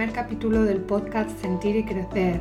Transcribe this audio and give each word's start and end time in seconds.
primer 0.00 0.16
capítulo 0.16 0.64
del 0.64 0.80
podcast 0.80 1.28
Sentir 1.42 1.76
y 1.76 1.84
Crecer, 1.84 2.40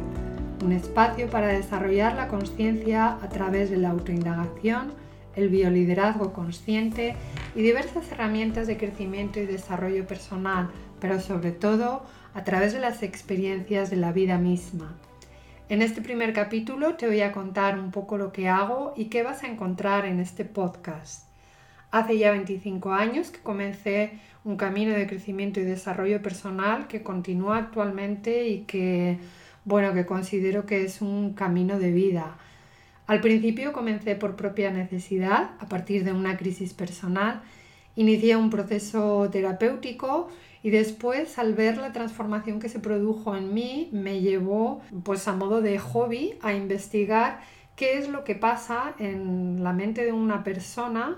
un 0.63 0.71
espacio 0.71 1.29
para 1.29 1.49
desarrollar 1.49 2.15
la 2.15 2.29
conciencia 2.29 3.17
a 3.21 3.27
través 3.27 3.69
de 3.69 3.75
la 3.75 3.89
autoindagación, 3.89 4.93
el 5.35 5.49
bioliderazgo 5.49 6.31
consciente 6.31 7.17
y 7.55 7.61
diversas 7.61 8.09
herramientas 8.13 8.65
de 8.65 8.77
crecimiento 8.77 9.41
y 9.41 9.45
desarrollo 9.45 10.07
personal, 10.07 10.69
pero 11.01 11.19
sobre 11.19 11.51
todo 11.51 12.03
a 12.33 12.45
través 12.45 12.71
de 12.71 12.79
las 12.79 13.03
experiencias 13.03 13.89
de 13.89 13.97
la 13.97 14.13
vida 14.13 14.37
misma. 14.37 14.95
En 15.67 15.81
este 15.81 16.01
primer 16.01 16.31
capítulo 16.31 16.95
te 16.95 17.07
voy 17.07 17.19
a 17.19 17.33
contar 17.33 17.77
un 17.77 17.91
poco 17.91 18.17
lo 18.17 18.31
que 18.31 18.47
hago 18.47 18.93
y 18.95 19.09
qué 19.09 19.21
vas 19.21 19.43
a 19.43 19.47
encontrar 19.47 20.05
en 20.05 20.21
este 20.21 20.45
podcast. 20.45 21.28
Hace 21.91 22.19
ya 22.19 22.31
25 22.31 22.93
años 22.93 23.31
que 23.31 23.39
comencé 23.39 24.11
un 24.43 24.57
camino 24.57 24.93
de 24.93 25.07
crecimiento 25.07 25.59
y 25.59 25.63
desarrollo 25.63 26.21
personal 26.21 26.87
que 26.87 27.01
continúa 27.01 27.57
actualmente 27.57 28.47
y 28.47 28.61
que, 28.61 29.17
bueno, 29.65 29.93
que 29.93 30.05
considero 30.05 30.65
que 30.65 30.83
es 30.83 31.01
un 31.01 31.33
camino 31.33 31.79
de 31.79 31.91
vida. 31.91 32.37
Al 33.07 33.21
principio 33.21 33.73
comencé 33.73 34.15
por 34.15 34.35
propia 34.35 34.69
necesidad, 34.69 35.51
a 35.59 35.65
partir 35.67 36.03
de 36.03 36.13
una 36.13 36.37
crisis 36.37 36.73
personal, 36.73 37.41
inicié 37.95 38.35
un 38.35 38.51
proceso 38.51 39.27
terapéutico 39.31 40.29
y 40.61 40.69
después 40.69 41.39
al 41.39 41.55
ver 41.55 41.77
la 41.77 41.91
transformación 41.91 42.59
que 42.59 42.69
se 42.69 42.79
produjo 42.79 43.35
en 43.35 43.51
mí 43.53 43.89
me 43.91 44.21
llevó 44.21 44.81
pues 45.03 45.27
a 45.27 45.33
modo 45.33 45.61
de 45.61 45.79
hobby 45.79 46.35
a 46.43 46.53
investigar 46.53 47.39
qué 47.75 47.97
es 47.97 48.09
lo 48.09 48.23
que 48.23 48.35
pasa 48.35 48.93
en 48.99 49.63
la 49.63 49.73
mente 49.73 50.05
de 50.05 50.11
una 50.11 50.43
persona 50.43 51.17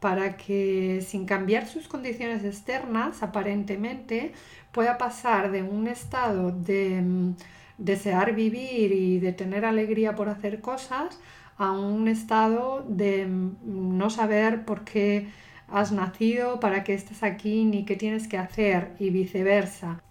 para 0.00 0.36
que 0.36 1.00
sin 1.06 1.26
cambiar 1.26 1.66
sus 1.66 1.88
condiciones 1.88 2.44
externas, 2.44 3.22
aparentemente, 3.22 4.32
pueda 4.72 4.98
pasar 4.98 5.50
de 5.50 5.62
un 5.62 5.88
estado 5.88 6.52
de 6.52 7.02
mm, 7.02 7.36
desear 7.78 8.34
vivir 8.34 8.92
y 8.92 9.18
de 9.18 9.32
tener 9.32 9.64
alegría 9.64 10.14
por 10.14 10.28
hacer 10.28 10.60
cosas 10.60 11.18
a 11.56 11.72
un 11.72 12.06
estado 12.08 12.84
de 12.88 13.26
mm, 13.26 13.98
no 13.98 14.10
saber 14.10 14.64
por 14.64 14.84
qué 14.84 15.28
has 15.68 15.92
nacido, 15.92 16.60
para 16.60 16.84
qué 16.84 16.94
estás 16.94 17.22
aquí, 17.22 17.64
ni 17.64 17.84
qué 17.84 17.96
tienes 17.96 18.28
que 18.28 18.38
hacer 18.38 18.94
y 18.98 19.10
viceversa. 19.10 20.02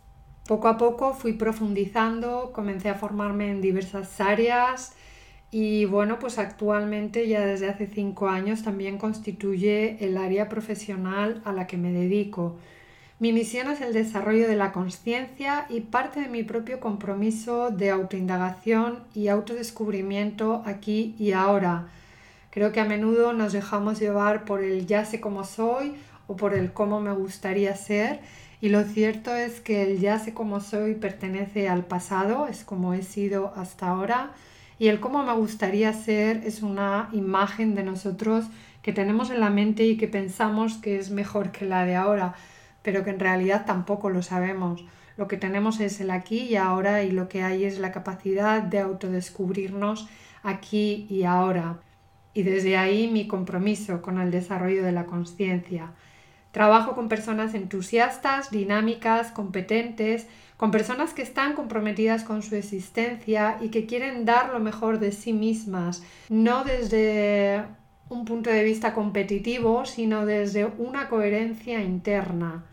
Poco 0.47 0.67
a 0.67 0.77
poco 0.77 1.13
fui 1.13 1.33
profundizando, 1.33 2.51
comencé 2.53 2.89
a 2.89 2.95
formarme 2.95 3.51
en 3.51 3.61
diversas 3.61 4.21
áreas, 4.21 4.95
y 5.51 5.85
bueno, 5.85 6.19
pues 6.19 6.39
actualmente 6.39 7.27
ya 7.27 7.45
desde 7.45 7.69
hace 7.69 7.87
cinco 7.87 8.27
años 8.27 8.63
también 8.63 8.97
constituye 8.97 10.03
el 10.03 10.17
área 10.17 10.49
profesional 10.49 11.41
a 11.45 11.53
la 11.53 11.67
que 11.67 11.77
me 11.77 11.91
dedico. 11.91 12.57
Mi 13.19 13.31
misión 13.33 13.71
es 13.71 13.81
el 13.81 13.93
desarrollo 13.93 14.47
de 14.47 14.57
la 14.57 14.71
conciencia 14.71 15.65
y 15.69 15.81
parte 15.81 16.19
de 16.21 16.27
mi 16.27 16.43
propio 16.43 16.79
compromiso 16.79 17.71
de 17.71 17.89
autoindagación 17.89 18.99
y 19.15 19.29
autodescubrimiento 19.29 20.61
aquí 20.65 21.15
y 21.17 21.31
ahora. 21.31 21.87
Creo 22.51 22.71
que 22.71 22.81
a 22.81 22.85
menudo 22.85 23.33
nos 23.33 23.53
dejamos 23.53 23.99
llevar 23.99 24.45
por 24.45 24.63
el 24.63 24.85
ya 24.85 25.05
sé 25.05 25.21
cómo 25.21 25.45
soy 25.45 25.95
o 26.27 26.35
por 26.35 26.53
el 26.53 26.73
cómo 26.73 26.99
me 26.99 27.13
gustaría 27.13 27.75
ser 27.75 28.19
y 28.59 28.69
lo 28.69 28.83
cierto 28.83 29.33
es 29.35 29.61
que 29.61 29.83
el 29.83 29.99
ya 29.99 30.19
sé 30.19 30.33
cómo 30.33 30.59
soy 30.59 30.95
pertenece 30.95 31.69
al 31.69 31.85
pasado, 31.85 32.47
es 32.47 32.63
como 32.63 32.93
he 32.93 33.01
sido 33.01 33.53
hasta 33.55 33.87
ahora 33.87 34.31
y 34.79 34.87
el 34.89 34.99
cómo 34.99 35.23
me 35.23 35.33
gustaría 35.33 35.91
ser 35.93 36.41
es 36.45 36.61
una 36.61 37.09
imagen 37.11 37.75
de 37.75 37.83
nosotros 37.83 38.45
que 38.81 38.93
tenemos 38.93 39.31
en 39.31 39.39
la 39.39 39.49
mente 39.49 39.85
y 39.85 39.97
que 39.97 40.07
pensamos 40.07 40.75
que 40.77 40.97
es 40.97 41.09
mejor 41.09 41.51
que 41.51 41.65
la 41.65 41.85
de 41.85 41.95
ahora, 41.95 42.35
pero 42.83 43.03
que 43.03 43.09
en 43.09 43.19
realidad 43.19 43.65
tampoco 43.65 44.09
lo 44.09 44.21
sabemos. 44.21 44.85
Lo 45.17 45.27
que 45.27 45.37
tenemos 45.37 45.79
es 45.79 45.99
el 45.99 46.11
aquí 46.11 46.41
y 46.41 46.55
ahora 46.55 47.03
y 47.03 47.11
lo 47.11 47.27
que 47.27 47.41
hay 47.41 47.65
es 47.65 47.79
la 47.79 47.91
capacidad 47.91 48.61
de 48.61 48.79
autodescubrirnos 48.79 50.07
aquí 50.43 51.07
y 51.09 51.23
ahora. 51.23 51.79
Y 52.33 52.43
desde 52.43 52.77
ahí 52.77 53.07
mi 53.07 53.27
compromiso 53.27 54.01
con 54.03 54.19
el 54.19 54.29
desarrollo 54.29 54.83
de 54.83 54.91
la 54.91 55.07
conciencia. 55.07 55.91
Trabajo 56.57 56.95
con 56.95 57.07
personas 57.07 57.53
entusiastas, 57.53 58.49
dinámicas, 58.49 59.31
competentes, 59.31 60.25
con 60.57 60.71
personas 60.71 61.13
que 61.13 61.21
están 61.21 61.53
comprometidas 61.53 62.23
con 62.23 62.41
su 62.41 62.55
existencia 62.55 63.59
y 63.61 63.69
que 63.69 63.85
quieren 63.85 64.25
dar 64.25 64.49
lo 64.49 64.59
mejor 64.59 64.97
de 64.97 65.11
sí 65.11 65.33
mismas, 65.33 66.01
no 66.29 66.63
desde 66.63 67.61
un 68.09 68.25
punto 68.25 68.49
de 68.49 68.63
vista 68.63 68.95
competitivo, 68.95 69.85
sino 69.85 70.25
desde 70.25 70.65
una 70.79 71.09
coherencia 71.09 71.79
interna. 71.83 72.63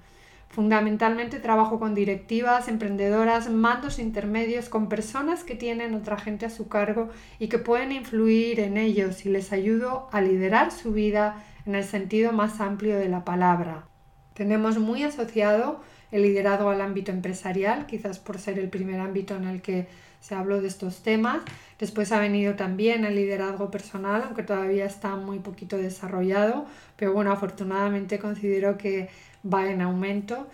Fundamentalmente 0.48 1.38
trabajo 1.38 1.78
con 1.78 1.94
directivas, 1.94 2.68
emprendedoras, 2.68 3.50
mandos 3.50 3.98
intermedios, 3.98 4.70
con 4.70 4.88
personas 4.88 5.44
que 5.44 5.56
tienen 5.56 5.94
otra 5.94 6.16
gente 6.16 6.46
a 6.46 6.50
su 6.50 6.68
cargo 6.68 7.10
y 7.38 7.48
que 7.48 7.58
pueden 7.58 7.92
influir 7.92 8.60
en 8.60 8.78
ellos 8.78 9.26
y 9.26 9.28
les 9.28 9.52
ayudo 9.52 10.08
a 10.10 10.22
liderar 10.22 10.72
su 10.72 10.92
vida 10.92 11.44
en 11.66 11.74
el 11.74 11.84
sentido 11.84 12.32
más 12.32 12.60
amplio 12.60 12.98
de 12.98 13.08
la 13.08 13.24
palabra. 13.24 13.86
Tenemos 14.34 14.78
muy 14.78 15.02
asociado 15.02 15.80
el 16.10 16.22
liderazgo 16.22 16.70
al 16.70 16.80
ámbito 16.80 17.12
empresarial, 17.12 17.86
quizás 17.86 18.18
por 18.18 18.38
ser 18.38 18.58
el 18.58 18.68
primer 18.68 19.00
ámbito 19.00 19.36
en 19.36 19.44
el 19.44 19.62
que 19.62 19.86
se 20.20 20.34
habló 20.34 20.60
de 20.60 20.68
estos 20.68 21.02
temas. 21.02 21.42
Después 21.78 22.10
ha 22.12 22.18
venido 22.18 22.54
también 22.54 23.04
el 23.04 23.14
liderazgo 23.14 23.70
personal, 23.70 24.22
aunque 24.24 24.42
todavía 24.42 24.86
está 24.86 25.16
muy 25.16 25.38
poquito 25.40 25.76
desarrollado, 25.76 26.66
pero 26.96 27.12
bueno, 27.12 27.30
afortunadamente 27.30 28.18
considero 28.18 28.78
que 28.78 29.08
va 29.44 29.70
en 29.70 29.82
aumento. 29.82 30.46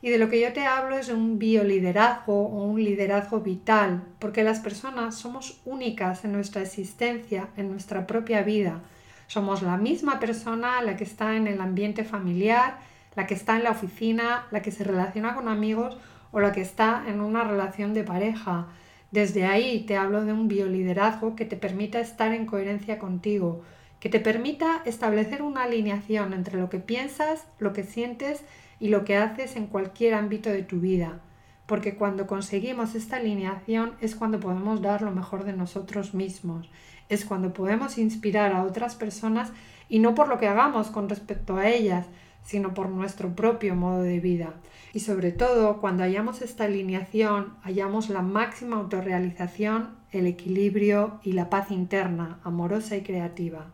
Y 0.00 0.10
de 0.10 0.18
lo 0.18 0.28
que 0.28 0.40
yo 0.40 0.52
te 0.52 0.64
hablo 0.64 0.96
es 0.96 1.08
de 1.08 1.14
un 1.14 1.38
bioliderazgo 1.38 2.46
o 2.46 2.64
un 2.64 2.82
liderazgo 2.82 3.40
vital, 3.40 4.04
porque 4.18 4.44
las 4.44 4.60
personas 4.60 5.16
somos 5.16 5.60
únicas 5.64 6.24
en 6.24 6.32
nuestra 6.32 6.62
existencia, 6.62 7.48
en 7.56 7.70
nuestra 7.70 8.06
propia 8.06 8.42
vida. 8.42 8.80
Somos 9.28 9.60
la 9.60 9.76
misma 9.76 10.20
persona 10.20 10.80
la 10.80 10.96
que 10.96 11.04
está 11.04 11.36
en 11.36 11.46
el 11.46 11.60
ambiente 11.60 12.02
familiar, 12.02 12.78
la 13.14 13.26
que 13.26 13.34
está 13.34 13.56
en 13.56 13.62
la 13.62 13.72
oficina, 13.72 14.46
la 14.50 14.62
que 14.62 14.70
se 14.70 14.84
relaciona 14.84 15.34
con 15.34 15.48
amigos 15.48 15.98
o 16.32 16.40
la 16.40 16.52
que 16.52 16.62
está 16.62 17.04
en 17.06 17.20
una 17.20 17.44
relación 17.44 17.92
de 17.92 18.04
pareja. 18.04 18.68
Desde 19.10 19.44
ahí 19.44 19.84
te 19.86 19.98
hablo 19.98 20.24
de 20.24 20.32
un 20.32 20.48
bioliderazgo 20.48 21.36
que 21.36 21.44
te 21.44 21.58
permita 21.58 22.00
estar 22.00 22.32
en 22.32 22.46
coherencia 22.46 22.98
contigo, 22.98 23.62
que 24.00 24.08
te 24.08 24.18
permita 24.18 24.80
establecer 24.86 25.42
una 25.42 25.64
alineación 25.64 26.32
entre 26.32 26.58
lo 26.58 26.70
que 26.70 26.78
piensas, 26.78 27.46
lo 27.58 27.74
que 27.74 27.84
sientes 27.84 28.42
y 28.80 28.88
lo 28.88 29.04
que 29.04 29.18
haces 29.18 29.56
en 29.56 29.66
cualquier 29.66 30.14
ámbito 30.14 30.48
de 30.48 30.62
tu 30.62 30.80
vida. 30.80 31.20
Porque 31.68 31.96
cuando 31.96 32.26
conseguimos 32.26 32.94
esta 32.94 33.16
alineación 33.16 33.92
es 34.00 34.16
cuando 34.16 34.40
podemos 34.40 34.80
dar 34.80 35.02
lo 35.02 35.10
mejor 35.10 35.44
de 35.44 35.52
nosotros 35.52 36.14
mismos, 36.14 36.70
es 37.10 37.26
cuando 37.26 37.52
podemos 37.52 37.98
inspirar 37.98 38.54
a 38.54 38.64
otras 38.64 38.94
personas 38.94 39.52
y 39.86 39.98
no 39.98 40.14
por 40.14 40.28
lo 40.28 40.38
que 40.38 40.48
hagamos 40.48 40.88
con 40.88 41.10
respecto 41.10 41.58
a 41.58 41.68
ellas, 41.68 42.06
sino 42.42 42.72
por 42.72 42.88
nuestro 42.88 43.36
propio 43.36 43.74
modo 43.74 44.00
de 44.00 44.18
vida. 44.18 44.54
Y 44.94 45.00
sobre 45.00 45.30
todo, 45.30 45.78
cuando 45.82 46.04
hallamos 46.04 46.40
esta 46.40 46.64
alineación, 46.64 47.52
hallamos 47.62 48.08
la 48.08 48.22
máxima 48.22 48.76
autorrealización, 48.76 49.90
el 50.10 50.26
equilibrio 50.26 51.20
y 51.22 51.32
la 51.32 51.50
paz 51.50 51.70
interna, 51.70 52.40
amorosa 52.44 52.96
y 52.96 53.02
creativa. 53.02 53.66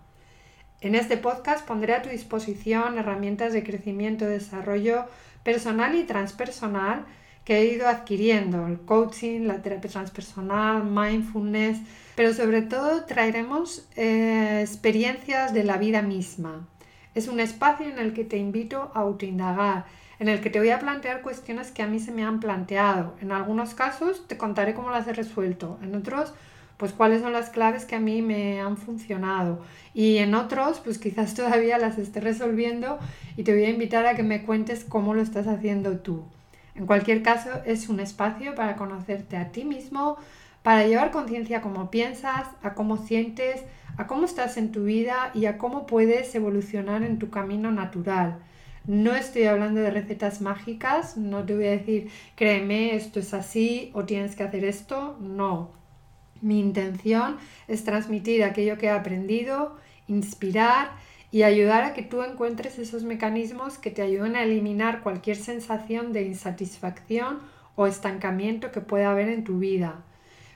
En 0.81 0.97
este 0.97 1.17
podcast 1.17 1.65
pondré 1.65 1.95
a 1.95 2.03
tu 2.03 2.09
disposición 2.09 2.99
herramientas 2.99 3.53
de 3.53 3.63
crecimiento 3.63 4.25
y 4.25 4.31
desarrollo 4.31 5.05
personal 5.45 5.95
y 5.95 6.03
transpersonal 6.03 7.05
que 7.45 7.59
he 7.59 7.67
ido 7.67 7.89
adquiriendo, 7.89 8.67
el 8.67 8.81
coaching, 8.81 9.47
la 9.47 9.61
terapia 9.63 9.91
transpersonal, 9.91 10.85
mindfulness, 10.85 11.79
pero 12.17 12.33
sobre 12.33 12.63
todo 12.63 13.05
traeremos 13.05 13.87
eh, 13.97 14.61
experiencias 14.63 15.53
de 15.53 15.65
la 15.65 15.77
vida 15.77 16.03
misma, 16.03 16.67
es 17.15 17.29
un 17.29 17.39
espacio 17.39 17.87
en 17.87 17.99
el 17.99 18.13
que 18.13 18.25
te 18.25 18.39
invito 18.39 18.91
a 18.95 19.01
autoindagar, 19.01 19.85
en 20.19 20.29
el 20.29 20.41
que 20.41 20.51
te 20.51 20.59
voy 20.59 20.71
a 20.71 20.81
plantear 20.81 21.23
cuestiones 21.23 21.71
que 21.71 21.83
a 21.83 21.87
mí 21.87 22.01
se 22.01 22.13
me 22.13 22.25
han 22.25 22.41
planteado. 22.41 23.15
En 23.21 23.31
algunos 23.31 23.75
casos 23.75 24.27
te 24.27 24.37
contaré 24.37 24.75
cómo 24.75 24.91
las 24.91 25.07
he 25.07 25.13
resuelto, 25.13 25.79
en 25.83 25.95
otros 25.95 26.35
pues 26.77 26.93
cuáles 26.93 27.23
son 27.23 27.33
las 27.33 27.51
claves 27.51 27.85
que 27.85 27.95
a 27.95 28.01
mí 28.01 28.21
me 28.21 28.61
han 28.61 28.77
funcionado 28.77 29.61
y 29.95 30.19
en 30.19 30.35
otros 30.35 30.81
pues 30.81 30.99
quizás 30.99 31.33
todavía 31.35 31.79
las 31.79 31.99
esté 31.99 32.21
resolviendo 32.21 32.99
y 33.37 33.45
te 33.45 33.53
voy 33.53 33.65
a 33.65 33.71
invitar 33.71 34.07
a 34.07 34.17
que 34.17 34.25
me 34.25 34.43
cuentes 34.43 34.85
cómo 34.85 35.15
lo 35.15 35.23
estás 35.23 35.47
haciendo 35.47 35.99
tú. 35.99 36.25
En 36.75 36.87
cualquier 36.87 37.23
caso 37.23 37.51
es 37.65 37.89
un 37.89 38.01
espacio 38.01 38.55
para 38.55 38.77
conocerte 38.77 39.37
a 39.37 39.53
ti 39.53 39.65
mismo, 39.65 40.17
para 40.63 40.87
llevar 40.87 41.11
conciencia 41.11 41.59
a 41.59 41.61
cómo 41.61 41.91
piensas, 41.91 42.49
a 42.63 42.75
cómo 42.75 42.97
sientes, 42.97 43.63
a 43.97 44.07
cómo 44.07 44.25
estás 44.25 44.57
en 44.57 44.73
tu 44.73 44.85
vida 44.85 45.31
y 45.35 45.47
a 45.47 45.59
cómo 45.59 45.87
puedes 45.87 46.35
evolucionar 46.35 47.03
en 47.03 47.19
tu 47.19 47.31
camino 47.31 47.71
natural. 47.71 48.39
No 48.87 49.15
estoy 49.15 49.45
hablando 49.45 49.81
de 49.81 49.91
recetas 49.91 50.41
mágicas, 50.41 51.17
no 51.17 51.45
te 51.45 51.55
voy 51.55 51.67
a 51.67 51.71
decir, 51.71 52.11
créeme, 52.35 52.95
esto 52.95 53.21
es 53.21 53.33
así 53.33 53.91
o 53.95 54.05
tienes 54.05 54.37
que 54.37 54.43
hacer 54.43 54.65
esto, 54.65 55.17
no. 55.21 55.71
Mi 56.43 56.61
intención 56.61 57.39
es 57.69 57.85
transmitir 57.85 58.45
aquello 58.45 58.77
que 58.77 58.87
he 58.87 58.91
aprendido, 58.91 59.77
inspirar 60.07 60.91
y 61.35 61.43
ayudar 61.43 61.83
a 61.83 61.95
que 61.95 62.03
tú 62.03 62.23
encuentres 62.23 62.79
esos 62.79 63.03
mecanismos 63.03 63.77
que 63.77 63.91
te 63.91 64.03
ayuden 64.03 64.37
a 64.37 64.45
eliminar 64.45 65.03
cualquier 65.03 65.37
sensación 65.37 66.13
de 66.13 66.23
insatisfacción 66.23 67.41
o 67.75 67.89
estancamiento 67.89 68.71
que 68.71 68.81
pueda 68.81 69.11
haber 69.11 69.29
en 69.29 69.43
tu 69.43 69.59
vida. 69.59 70.05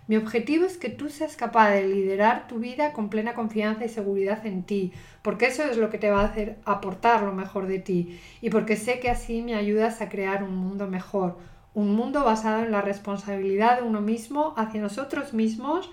Mi 0.06 0.14
objetivo 0.14 0.66
es 0.66 0.76
que 0.76 0.88
tú 0.88 1.08
seas 1.08 1.34
capaz 1.34 1.70
de 1.70 1.84
liderar 1.88 2.46
tu 2.46 2.60
vida 2.60 2.92
con 2.92 3.10
plena 3.10 3.34
confianza 3.34 3.86
y 3.86 3.88
seguridad 3.88 4.46
en 4.46 4.62
ti, 4.62 4.92
porque 5.22 5.46
eso 5.46 5.64
es 5.64 5.78
lo 5.78 5.90
que 5.90 5.98
te 5.98 6.12
va 6.12 6.20
a 6.20 6.26
hacer 6.26 6.58
aportar 6.64 7.24
lo 7.24 7.32
mejor 7.32 7.66
de 7.66 7.80
ti 7.80 8.20
y 8.40 8.50
porque 8.50 8.76
sé 8.76 9.00
que 9.00 9.10
así 9.10 9.42
me 9.42 9.56
ayudas 9.56 10.00
a 10.00 10.08
crear 10.08 10.44
un 10.44 10.54
mundo 10.54 10.86
mejor, 10.86 11.38
un 11.74 11.96
mundo 11.96 12.22
basado 12.22 12.62
en 12.62 12.70
la 12.70 12.82
responsabilidad 12.82 13.80
de 13.80 13.82
uno 13.84 14.00
mismo 14.00 14.54
hacia 14.56 14.80
nosotros 14.80 15.34
mismos, 15.34 15.90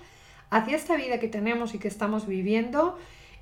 hacia 0.48 0.76
esta 0.76 0.94
vida 0.94 1.18
que 1.18 1.26
tenemos 1.26 1.74
y 1.74 1.80
que 1.80 1.88
estamos 1.88 2.28
viviendo 2.28 2.96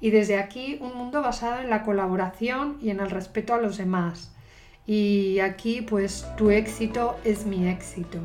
y 0.04 0.10
desde 0.10 0.36
aquí 0.36 0.76
un 0.82 0.94
mundo 0.98 1.22
basado 1.22 1.62
en 1.62 1.70
la 1.70 1.82
colaboración 1.82 2.76
y 2.82 2.90
en 2.90 3.00
el 3.00 3.10
respeto 3.10 3.54
a 3.54 3.58
los 3.58 3.78
demás. 3.78 4.30
Y 4.86 5.38
aquí 5.38 5.80
pues 5.80 6.26
tu 6.36 6.50
éxito 6.50 7.16
es 7.24 7.46
mi 7.46 7.66
éxito. 7.70 8.18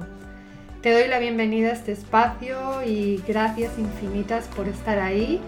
Te 0.81 0.91
doy 0.91 1.07
la 1.07 1.19
bienvenida 1.19 1.69
a 1.69 1.71
este 1.71 1.93
espacio 1.93 2.83
y 2.85 3.23
gracias 3.25 3.79
infinitas 3.79 4.49
por 4.57 4.67
estar 4.67 4.99
ahí. 4.99 5.39